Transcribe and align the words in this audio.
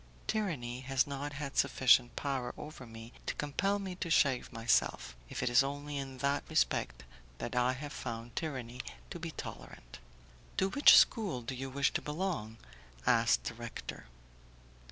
Tyranny 0.25 0.79
has 0.79 1.05
not 1.05 1.33
had 1.33 1.55
sufficient 1.55 2.15
power 2.15 2.55
over 2.57 2.87
me 2.87 3.13
to 3.27 3.35
compel 3.35 3.77
me 3.77 3.93
to 3.97 4.09
shave 4.09 4.51
myself; 4.51 5.15
it 5.29 5.43
is 5.47 5.61
only 5.63 5.97
in 5.97 6.17
that 6.17 6.43
respect 6.49 7.03
that 7.37 7.55
I 7.55 7.73
have 7.73 7.93
found 7.93 8.35
tyranny 8.35 8.81
to 9.11 9.19
be 9.19 9.29
tolerant. 9.29 9.99
"To 10.57 10.69
which 10.69 10.97
school 10.97 11.43
do 11.43 11.53
you 11.53 11.69
wish 11.69 11.91
to 11.93 12.01
belong?" 12.01 12.57
asked 13.05 13.43
the 13.43 13.53
rector. 13.53 14.07